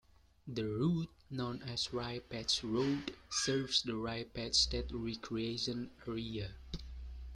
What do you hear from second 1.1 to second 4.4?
known as Rye Patch Road, serves the Rye